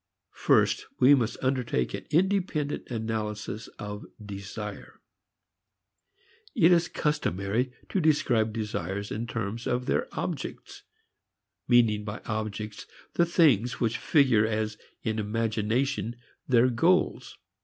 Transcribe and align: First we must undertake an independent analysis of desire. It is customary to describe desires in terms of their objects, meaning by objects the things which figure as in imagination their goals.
First 0.33 0.87
we 0.99 1.13
must 1.13 1.37
undertake 1.43 1.93
an 1.93 2.07
independent 2.09 2.89
analysis 2.89 3.67
of 3.77 4.03
desire. 4.19 4.99
It 6.55 6.71
is 6.71 6.87
customary 6.87 7.71
to 7.89 8.01
describe 8.01 8.51
desires 8.51 9.11
in 9.11 9.27
terms 9.27 9.67
of 9.67 9.85
their 9.85 10.07
objects, 10.17 10.81
meaning 11.67 12.03
by 12.03 12.19
objects 12.25 12.87
the 13.13 13.27
things 13.27 13.79
which 13.79 13.99
figure 13.99 14.47
as 14.47 14.75
in 15.03 15.19
imagination 15.19 16.15
their 16.47 16.71
goals. 16.71 17.37